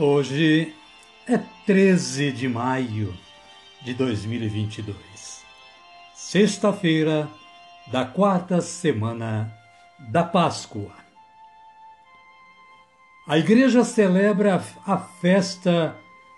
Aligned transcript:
Hoje 0.00 0.72
é 1.26 1.38
13 1.66 2.30
de 2.30 2.48
maio 2.48 3.12
de 3.82 3.92
2022, 3.94 5.44
sexta-feira 6.14 7.28
da 7.88 8.04
quarta 8.04 8.60
semana 8.60 9.52
da 9.98 10.22
Páscoa. 10.22 10.94
A 13.26 13.38
igreja 13.38 13.82
celebra 13.82 14.62
a 14.86 14.98
festa 14.98 15.96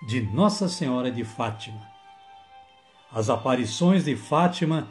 de 0.09 0.23
Nossa 0.23 0.67
Senhora 0.67 1.11
de 1.11 1.23
Fátima. 1.23 1.87
As 3.13 3.29
aparições 3.29 4.07
de 4.07 4.17
Fátima 4.17 4.89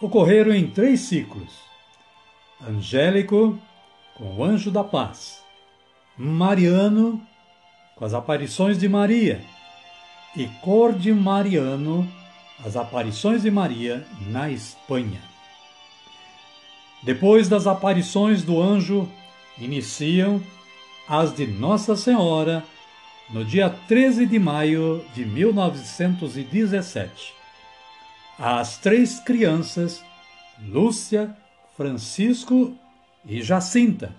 ocorreram 0.00 0.54
em 0.54 0.70
três 0.70 1.00
ciclos: 1.00 1.64
angélico, 2.64 3.58
com 4.16 4.36
o 4.36 4.44
anjo 4.44 4.70
da 4.70 4.84
paz, 4.84 5.42
mariano, 6.16 7.26
com 7.98 8.04
as 8.04 8.14
aparições 8.14 8.78
de 8.78 8.88
Maria, 8.88 9.44
e 10.36 10.46
Cor 10.62 10.92
de 10.92 11.12
Mariano, 11.12 12.08
as 12.64 12.76
aparições 12.76 13.42
de 13.42 13.50
Maria 13.50 14.06
na 14.28 14.48
Espanha. 14.48 15.20
Depois 17.02 17.48
das 17.48 17.66
aparições 17.66 18.44
do 18.44 18.62
anjo, 18.62 19.10
iniciam 19.58 20.40
as 21.08 21.34
de 21.34 21.44
Nossa 21.46 21.96
Senhora 21.96 22.62
no 23.30 23.44
dia 23.44 23.68
13 23.68 24.26
de 24.26 24.38
maio 24.38 25.04
de 25.12 25.24
1917. 25.24 27.34
As 28.38 28.78
três 28.78 29.18
crianças, 29.18 30.04
Lúcia, 30.60 31.36
Francisco 31.76 32.76
e 33.26 33.42
Jacinta, 33.42 34.14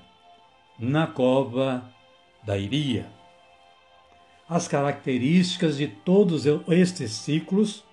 na 0.77 1.07
cova 1.07 1.89
da 2.43 2.57
Iria. 2.57 3.18
As 4.49 4.67
características 4.67 5.77
de 5.77 5.87
todos 5.87 6.45
estes 6.67 7.11
ciclos 7.11 7.83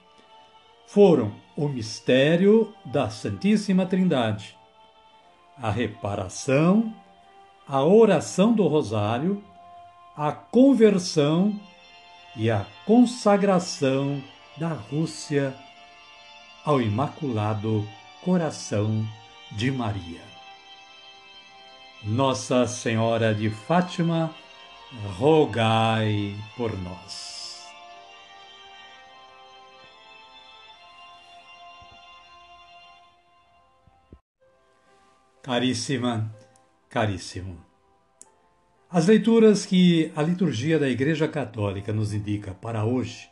foram 0.87 1.35
o 1.55 1.69
mistério 1.69 2.73
da 2.83 3.11
Santíssima 3.11 3.85
Trindade, 3.85 4.57
a 5.59 5.71
reparação, 5.71 6.95
a 7.69 7.85
oração 7.85 8.55
do 8.55 8.67
Rosário, 8.67 9.45
a 10.17 10.33
conversão 10.33 11.61
e 12.35 12.51
a 12.51 12.65
consagração 12.87 14.23
da 14.57 14.69
Rússia 14.69 15.55
ao 16.65 16.81
Imaculado 16.81 17.87
Coração 18.25 19.07
de 19.53 19.71
Maria. 19.71 20.23
Nossa 22.03 22.67
Senhora 22.67 23.35
de 23.35 23.51
Fátima, 23.51 24.35
rogai 24.93 26.35
por 26.57 26.77
nós. 26.79 27.67
Caríssima, 35.43 36.35
caríssimo. 36.89 37.65
As 38.91 39.07
leituras 39.07 39.67
que 39.67 40.13
a 40.15 40.23
liturgia 40.23 40.79
da 40.79 40.89
Igreja 40.89 41.29
Católica 41.29 41.93
nos 41.93 42.13
indica 42.13 42.55
para 42.55 42.85
hoje 42.85 43.29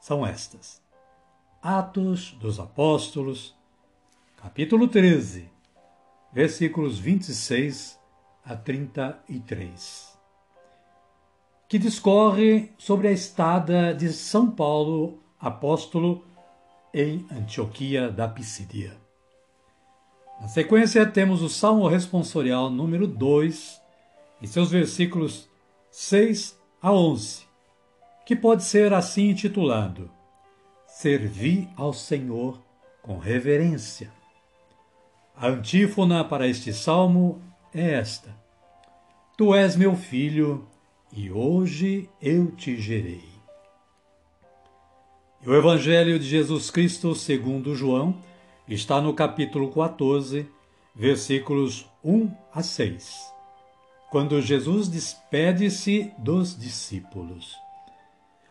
são 0.00 0.26
estas: 0.26 0.82
Atos 1.62 2.32
dos 2.32 2.60
Apóstolos, 2.60 3.56
capítulo 4.36 4.86
13, 4.86 5.48
versículos 6.32 6.98
26 6.98 7.98
a 8.44 8.54
33 8.54 10.13
que 11.74 11.78
discorre 11.80 12.70
sobre 12.78 13.08
a 13.08 13.10
estada 13.10 13.92
de 13.92 14.12
São 14.12 14.48
Paulo, 14.48 15.18
apóstolo, 15.40 16.24
em 16.94 17.26
Antioquia 17.28 18.08
da 18.12 18.28
Pisídia. 18.28 18.96
Na 20.40 20.46
sequência, 20.46 21.04
temos 21.04 21.42
o 21.42 21.48
Salmo 21.48 21.88
responsorial 21.88 22.70
número 22.70 23.08
2, 23.08 23.82
em 24.40 24.46
seus 24.46 24.70
versículos 24.70 25.48
6 25.90 26.56
a 26.80 26.92
11, 26.92 27.44
que 28.24 28.36
pode 28.36 28.62
ser 28.62 28.92
assim 28.92 29.30
intitulado: 29.30 30.08
Servi 30.86 31.68
ao 31.76 31.92
Senhor 31.92 32.62
com 33.02 33.18
reverência. 33.18 34.12
A 35.34 35.48
antífona 35.48 36.24
para 36.24 36.46
este 36.46 36.72
salmo 36.72 37.42
é 37.74 37.94
esta: 37.94 38.32
Tu 39.36 39.52
és 39.56 39.74
meu 39.74 39.96
filho, 39.96 40.68
e 41.16 41.30
hoje 41.30 42.10
eu 42.20 42.50
te 42.50 42.76
gerei. 42.76 43.22
E 45.40 45.48
o 45.48 45.54
Evangelho 45.54 46.18
de 46.18 46.26
Jesus 46.26 46.72
Cristo, 46.72 47.14
segundo 47.14 47.76
João, 47.76 48.20
está 48.66 49.00
no 49.00 49.14
capítulo 49.14 49.70
14, 49.70 50.48
versículos 50.92 51.88
1 52.02 52.34
a 52.52 52.62
6, 52.64 53.32
quando 54.10 54.42
Jesus 54.42 54.88
despede-se 54.88 56.10
dos 56.18 56.58
discípulos. 56.58 57.54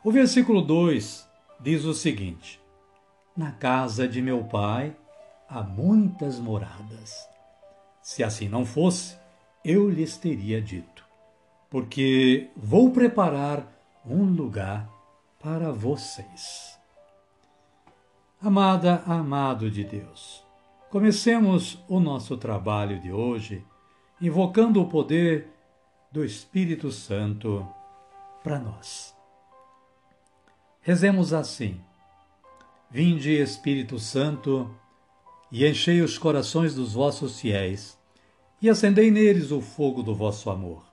O 0.02 0.10
versículo 0.10 0.62
2 0.62 1.28
diz 1.60 1.84
o 1.84 1.94
seguinte: 1.94 2.62
Na 3.36 3.52
casa 3.52 4.08
de 4.08 4.22
meu 4.22 4.42
pai 4.46 4.96
há 5.50 5.62
muitas 5.62 6.40
moradas. 6.40 7.28
Se 8.02 8.24
assim 8.24 8.48
não 8.48 8.66
fosse, 8.66 9.18
eu 9.66 9.90
lhes 9.90 10.18
teria 10.18 10.62
dito 10.62 11.03
porque 11.74 12.52
vou 12.56 12.92
preparar 12.92 13.68
um 14.06 14.26
lugar 14.26 14.88
para 15.42 15.72
vocês. 15.72 16.78
Amada, 18.40 19.02
amado 19.08 19.72
de 19.72 19.84
Deus, 19.84 20.46
comecemos 20.92 21.84
o 21.90 22.00
nosso 22.00 22.38
trabalho 22.38 23.00
de 23.00 23.12
hoje 23.12 23.66
invocando 24.22 24.80
o 24.84 24.88
poder 24.88 25.48
do 26.12 26.24
Espírito 26.24 26.92
Santo 26.92 27.68
para 28.44 28.60
nós. 28.60 29.16
Rezemos 30.80 31.34
assim: 31.34 31.82
Vinde, 32.88 33.32
Espírito 33.32 33.98
Santo, 33.98 34.70
e 35.52 35.66
enchei 35.66 36.04
os 36.04 36.20
corações 36.20 36.76
dos 36.76 36.94
vossos 36.94 37.40
fiéis, 37.40 37.98
e 38.62 38.70
acendei 38.70 39.10
neles 39.10 39.50
o 39.50 39.60
fogo 39.60 40.04
do 40.04 40.14
vosso 40.14 40.52
amor 40.52 40.93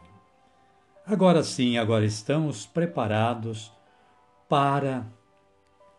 Agora 1.05 1.43
sim, 1.43 1.77
agora 1.79 2.05
estamos 2.05 2.67
preparados 2.67 3.71
para 4.47 5.03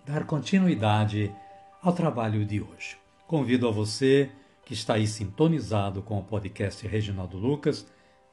dar 0.07 0.25
continuidade 0.25 1.35
ao 1.83 1.93
trabalho 1.93 2.45
de 2.45 2.61
hoje. 2.61 2.97
Convido 3.27 3.67
a 3.67 3.73
você 3.73 4.31
que 4.65 4.75
está 4.75 4.95
aí 4.95 5.09
sintonizado 5.09 6.03
com 6.03 6.19
o 6.19 6.23
podcast 6.23 6.87
Reginaldo 6.87 7.37
Lucas, 7.37 7.85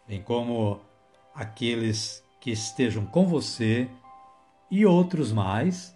bem 0.08 0.22
como 0.22 0.80
aqueles 1.34 2.24
que 2.40 2.52
estejam 2.52 3.04
com 3.04 3.26
você 3.26 3.90
e 4.70 4.86
outros 4.86 5.32
mais, 5.32 5.96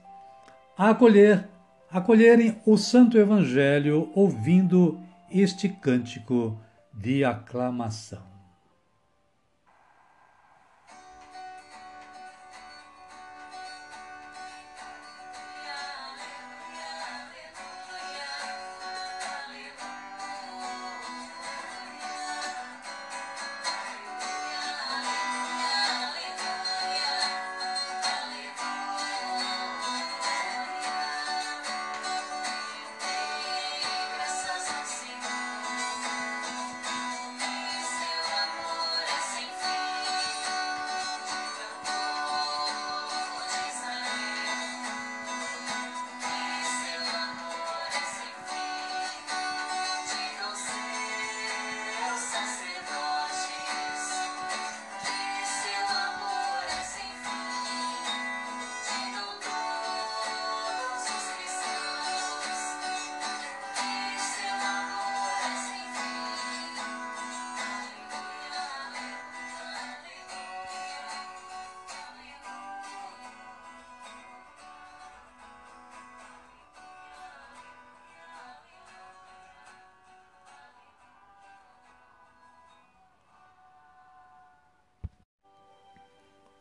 a 0.75 0.89
acolher, 0.89 1.47
acolherem 1.91 2.59
o 2.65 2.77
Santo 2.77 3.15
Evangelho 3.19 4.11
ouvindo 4.15 4.99
este 5.29 5.69
cântico 5.69 6.59
de 6.91 7.23
aclamação. 7.23 8.32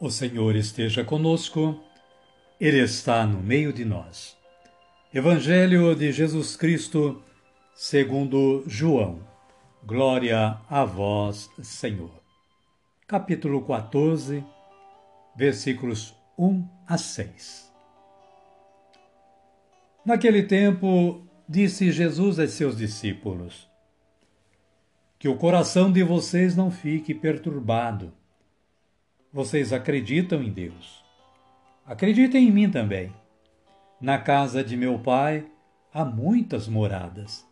O 0.02 0.10
Senhor 0.10 0.56
esteja 0.56 1.04
conosco, 1.04 1.80
Ele 2.60 2.80
está 2.80 3.24
no 3.24 3.40
meio 3.40 3.72
de 3.72 3.84
nós. 3.84 4.36
Evangelho 5.14 5.94
de 5.94 6.10
Jesus 6.10 6.56
Cristo, 6.56 7.22
segundo 7.72 8.64
João. 8.66 9.20
Glória 9.86 10.58
a 10.68 10.84
vós, 10.84 11.48
Senhor. 11.62 12.10
Capítulo 13.06 13.64
14, 13.64 14.44
versículos 15.36 16.12
1 16.36 16.68
a 16.84 16.98
6. 16.98 17.72
Naquele 20.04 20.42
tempo, 20.42 21.24
disse 21.48 21.92
Jesus 21.92 22.40
a 22.40 22.48
seus 22.48 22.76
discípulos: 22.76 23.70
Que 25.16 25.28
o 25.28 25.36
coração 25.36 25.92
de 25.92 26.02
vocês 26.02 26.56
não 26.56 26.72
fique 26.72 27.14
perturbado 27.14 28.12
vocês 29.32 29.72
acreditam 29.72 30.42
em 30.42 30.50
Deus. 30.50 31.02
Acreditem 31.86 32.48
em 32.48 32.50
mim 32.50 32.70
também. 32.70 33.12
Na 34.00 34.18
casa 34.18 34.62
de 34.62 34.76
meu 34.76 34.98
pai 34.98 35.46
há 35.92 36.04
muitas 36.04 36.68
moradas. 36.68 37.46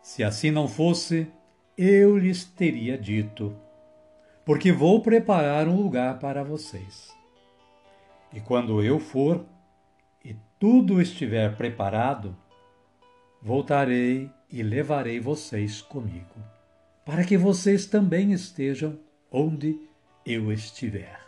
Se 0.00 0.22
assim 0.22 0.50
não 0.50 0.68
fosse, 0.68 1.26
eu 1.76 2.16
lhes 2.16 2.44
teria 2.44 2.96
dito, 2.96 3.54
porque 4.44 4.70
vou 4.70 5.02
preparar 5.02 5.66
um 5.66 5.76
lugar 5.76 6.18
para 6.18 6.44
vocês. 6.44 7.14
E 8.32 8.40
quando 8.40 8.82
eu 8.82 9.00
for 9.00 9.44
e 10.24 10.36
tudo 10.58 11.00
estiver 11.02 11.56
preparado, 11.56 12.36
voltarei 13.42 14.30
e 14.50 14.62
levarei 14.62 15.18
vocês 15.18 15.80
comigo, 15.82 16.34
para 17.04 17.24
que 17.24 17.36
vocês 17.36 17.86
também 17.86 18.32
estejam 18.32 18.98
onde 19.30 19.87
eu 20.28 20.52
estiver. 20.52 21.18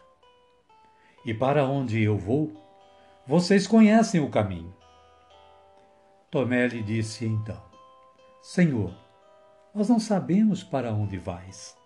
E 1.24 1.32
para 1.32 1.64
onde 1.64 2.02
eu 2.02 2.18
vou, 2.18 2.52
vocês 3.26 3.66
conhecem 3.66 4.20
o 4.20 4.30
caminho. 4.30 4.74
Tomé 6.30 6.66
lhe 6.66 6.82
disse 6.82 7.24
então: 7.24 7.62
Senhor, 8.42 8.94
nós 9.74 9.88
não 9.88 9.98
sabemos 9.98 10.62
para 10.62 10.92
onde 10.92 11.18
vais. 11.18 11.76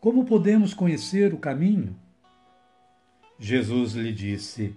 Como 0.00 0.24
podemos 0.24 0.74
conhecer 0.74 1.32
o 1.32 1.38
caminho? 1.38 1.96
Jesus 3.38 3.92
lhe 3.92 4.12
disse: 4.12 4.76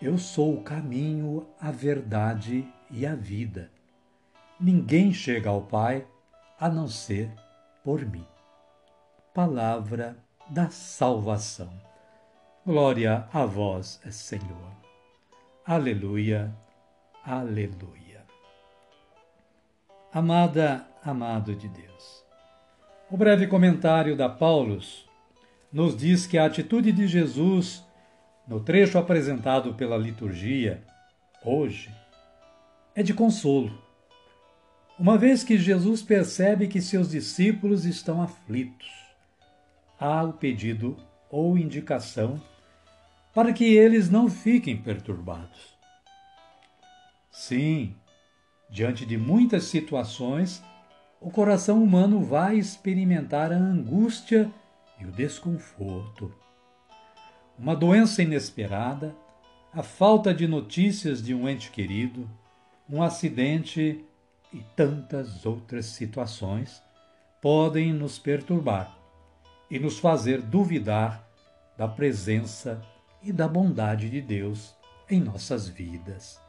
Eu 0.00 0.18
sou 0.18 0.54
o 0.54 0.62
caminho, 0.62 1.46
a 1.60 1.70
verdade 1.70 2.66
e 2.90 3.06
a 3.06 3.14
vida. 3.14 3.70
Ninguém 4.58 5.12
chega 5.12 5.48
ao 5.48 5.62
Pai 5.62 6.06
a 6.58 6.68
não 6.68 6.86
ser 6.86 7.32
por 7.82 8.04
mim. 8.04 8.26
Palavra 9.32 10.22
da 10.50 10.68
salvação. 10.68 11.70
Glória 12.66 13.28
a 13.32 13.46
vós, 13.46 14.00
Senhor. 14.10 14.72
Aleluia, 15.64 16.52
aleluia. 17.24 18.26
Amada, 20.12 20.84
amado 21.04 21.54
de 21.54 21.68
Deus. 21.68 22.24
O 23.08 23.16
breve 23.16 23.46
comentário 23.46 24.16
da 24.16 24.28
Paulus 24.28 25.08
nos 25.72 25.96
diz 25.96 26.26
que 26.26 26.36
a 26.36 26.46
atitude 26.46 26.90
de 26.90 27.06
Jesus, 27.06 27.84
no 28.46 28.58
trecho 28.58 28.98
apresentado 28.98 29.74
pela 29.74 29.96
liturgia, 29.96 30.82
hoje, 31.44 31.94
é 32.92 33.04
de 33.04 33.14
consolo. 33.14 33.72
Uma 34.98 35.16
vez 35.16 35.44
que 35.44 35.56
Jesus 35.56 36.02
percebe 36.02 36.66
que 36.66 36.82
seus 36.82 37.10
discípulos 37.10 37.84
estão 37.84 38.20
aflitos, 38.20 38.99
há 40.00 40.22
o 40.22 40.32
pedido 40.32 40.96
ou 41.30 41.58
indicação 41.58 42.40
para 43.34 43.52
que 43.52 43.64
eles 43.64 44.08
não 44.08 44.30
fiquem 44.30 44.76
perturbados. 44.76 45.78
Sim, 47.30 47.94
diante 48.68 49.04
de 49.04 49.18
muitas 49.18 49.64
situações, 49.64 50.62
o 51.20 51.30
coração 51.30 51.82
humano 51.82 52.22
vai 52.22 52.56
experimentar 52.56 53.52
a 53.52 53.56
angústia 53.56 54.50
e 54.98 55.04
o 55.04 55.12
desconforto. 55.12 56.34
Uma 57.58 57.76
doença 57.76 58.22
inesperada, 58.22 59.14
a 59.72 59.82
falta 59.82 60.32
de 60.32 60.48
notícias 60.48 61.22
de 61.22 61.34
um 61.34 61.48
ente 61.48 61.70
querido, 61.70 62.28
um 62.88 63.02
acidente 63.02 64.04
e 64.52 64.60
tantas 64.74 65.46
outras 65.46 65.86
situações 65.86 66.82
podem 67.40 67.92
nos 67.92 68.18
perturbar 68.18 68.99
e 69.70 69.78
nos 69.78 69.98
fazer 69.98 70.42
duvidar 70.42 71.26
da 71.76 71.86
presença 71.86 72.82
e 73.22 73.32
da 73.32 73.46
bondade 73.46 74.10
de 74.10 74.20
Deus 74.20 74.74
em 75.08 75.20
nossas 75.20 75.68
vidas. 75.68 76.40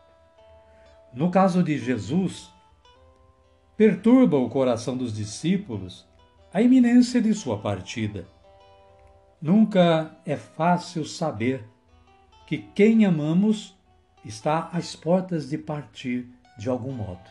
No 1.13 1.29
caso 1.29 1.61
de 1.61 1.77
Jesus, 1.77 2.49
perturba 3.75 4.37
o 4.37 4.49
coração 4.49 4.95
dos 4.95 5.13
discípulos 5.13 6.07
a 6.53 6.61
iminência 6.61 7.21
de 7.21 7.33
sua 7.33 7.57
partida. 7.57 8.27
Nunca 9.41 10.15
é 10.25 10.35
fácil 10.35 11.05
saber 11.05 11.65
que 12.45 12.57
quem 12.57 13.05
amamos 13.05 13.77
está 14.25 14.69
às 14.73 14.95
portas 14.95 15.49
de 15.49 15.57
partir 15.57 16.29
de 16.57 16.69
algum 16.69 16.91
modo. 16.91 17.29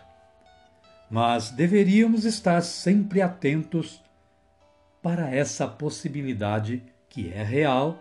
Mas 1.11 1.51
deveríamos 1.51 2.25
estar 2.25 2.63
sempre 2.63 3.21
atentos 3.21 4.03
para 5.03 5.35
essa 5.35 5.67
possibilidade 5.67 6.83
que 7.09 7.33
é 7.33 7.43
real 7.43 7.99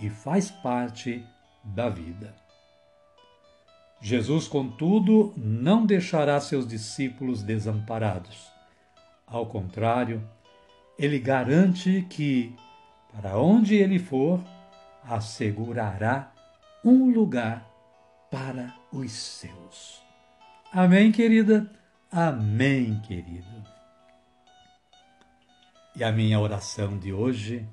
e 0.00 0.08
faz 0.08 0.50
parte 0.50 1.24
da 1.64 1.88
vida. 1.88 2.34
Jesus, 4.00 4.46
contudo, 4.46 5.32
não 5.36 5.84
deixará 5.84 6.40
seus 6.40 6.66
discípulos 6.66 7.42
desamparados. 7.42 8.48
Ao 9.26 9.44
contrário, 9.44 10.22
ele 10.98 11.18
garante 11.18 12.06
que, 12.08 12.54
para 13.12 13.36
onde 13.38 13.74
ele 13.74 13.98
for, 13.98 14.40
assegurará 15.04 16.32
um 16.84 17.10
lugar 17.10 17.68
para 18.30 18.74
os 18.92 19.10
seus. 19.10 20.02
Amém, 20.72 21.10
querida? 21.10 21.70
Amém, 22.10 23.00
querido. 23.00 23.77
E 25.98 26.04
a 26.04 26.12
minha 26.12 26.38
oração 26.38 26.96
de 26.96 27.12
hoje 27.12 27.68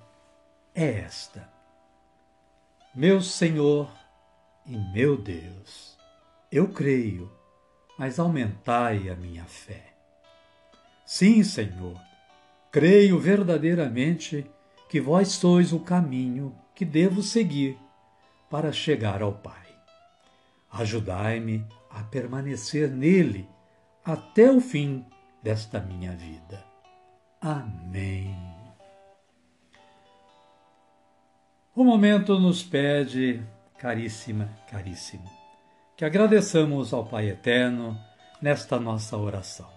é 0.74 1.02
esta: 1.02 1.48
Meu 2.96 3.22
Senhor 3.22 3.88
e 4.66 4.76
meu 4.76 5.16
Deus, 5.16 5.96
eu 6.52 6.68
creio, 6.70 7.32
mas 8.00 8.18
aumentai 8.18 9.10
a 9.10 9.16
minha 9.16 9.46
fé. 9.46 9.94
Sim, 11.06 11.44
Senhor, 11.44 12.02
creio 12.72 13.20
verdadeiramente 13.20 14.50
que 14.90 15.00
vós 15.00 15.28
sois 15.34 15.72
o 15.72 15.80
caminho 15.80 16.58
que 16.74 16.84
devo 16.84 17.22
seguir 17.22 17.78
para 18.50 18.72
chegar 18.72 19.22
ao 19.22 19.34
Pai. 19.34 19.68
Ajudai-me 20.72 21.64
a 21.92 22.02
permanecer 22.02 22.90
nele 22.90 23.48
até 24.04 24.50
o 24.50 24.60
fim 24.60 25.06
desta 25.44 25.80
minha 25.80 26.16
vida. 26.16 26.75
Amém. 27.42 28.36
O 31.76 31.84
momento 31.84 32.40
nos 32.40 32.64
pede, 32.64 33.44
caríssima, 33.78 34.50
caríssimo, 34.72 35.30
que 35.98 36.06
agradeçamos 36.06 36.94
ao 36.94 37.06
Pai 37.06 37.30
Eterno 37.30 38.00
nesta 38.42 38.80
nossa 38.80 39.18
oração. 39.18 39.70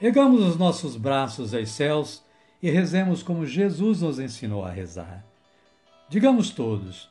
Ergamos 0.00 0.42
os 0.42 0.56
nossos 0.56 0.96
braços 0.96 1.52
aos 1.52 1.70
céus 1.70 2.24
e 2.62 2.70
rezemos 2.70 3.22
como 3.22 3.44
Jesus 3.44 4.02
nos 4.02 4.18
ensinou 4.20 4.64
a 4.64 4.70
rezar. 4.70 5.24
Digamos 6.08 6.50
todos: 6.50 7.10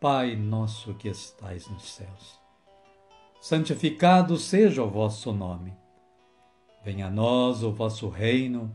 Pai 0.00 0.34
nosso 0.34 0.94
que 0.94 1.08
estais 1.08 1.68
nos 1.68 1.92
céus, 1.92 2.40
santificado 3.40 4.36
seja 4.36 4.82
o 4.82 4.90
vosso 4.90 5.32
nome. 5.32 5.72
Venha 6.84 7.06
a 7.06 7.10
nós 7.10 7.62
o 7.62 7.70
vosso 7.70 8.08
reino, 8.08 8.74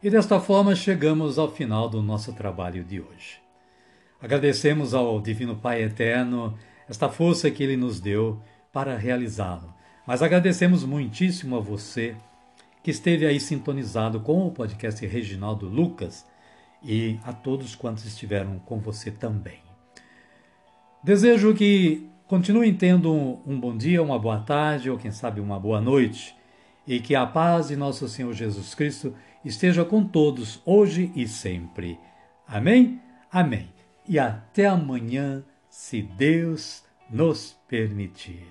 E 0.00 0.08
desta 0.08 0.38
forma 0.38 0.76
chegamos 0.76 1.40
ao 1.40 1.50
final 1.50 1.88
do 1.88 2.00
nosso 2.00 2.32
trabalho 2.32 2.84
de 2.84 3.00
hoje. 3.00 3.40
Agradecemos 4.22 4.94
ao 4.94 5.20
Divino 5.20 5.56
Pai 5.56 5.82
Eterno 5.82 6.56
esta 6.88 7.08
força 7.08 7.50
que 7.50 7.64
Ele 7.64 7.76
nos 7.76 7.98
deu 7.98 8.40
para 8.72 8.96
realizá-lo. 8.96 9.74
Mas 10.06 10.22
agradecemos 10.22 10.84
muitíssimo 10.84 11.56
a 11.56 11.60
você 11.60 12.14
que 12.80 12.92
esteve 12.92 13.26
aí 13.26 13.40
sintonizado 13.40 14.20
com 14.20 14.46
o 14.46 14.52
podcast 14.52 15.04
Reginaldo 15.04 15.66
Lucas 15.66 16.24
e 16.80 17.18
a 17.24 17.32
todos 17.32 17.74
quantos 17.74 18.06
estiveram 18.06 18.60
com 18.60 18.78
você 18.78 19.10
também. 19.10 19.58
Desejo 21.02 21.52
que 21.54 22.08
continuem 22.28 22.72
tendo 22.72 23.40
um 23.44 23.58
bom 23.58 23.76
dia, 23.76 24.00
uma 24.00 24.18
boa 24.18 24.38
tarde 24.38 24.90
ou 24.90 24.96
quem 24.96 25.10
sabe 25.10 25.40
uma 25.40 25.58
boa 25.58 25.80
noite 25.80 26.36
e 26.86 27.00
que 27.00 27.16
a 27.16 27.26
paz 27.26 27.66
de 27.66 27.76
nosso 27.76 28.08
Senhor 28.08 28.32
Jesus 28.32 28.76
Cristo 28.76 29.12
esteja 29.44 29.84
com 29.84 30.04
todos 30.04 30.60
hoje 30.64 31.12
e 31.14 31.26
sempre. 31.26 31.98
Amém? 32.46 33.00
Amém. 33.30 33.68
E 34.06 34.18
até 34.18 34.66
amanhã 34.66 35.44
se 35.68 36.02
Deus 36.02 36.82
nos 37.10 37.56
permitir. 37.68 38.46